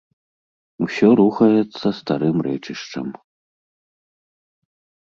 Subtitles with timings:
[0.85, 3.07] Усё рухаецца старым рэчышчам.